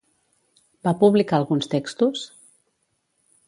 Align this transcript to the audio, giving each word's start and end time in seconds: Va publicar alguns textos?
Va 0.87 0.93
publicar 1.03 1.39
alguns 1.39 1.69
textos? 1.75 2.27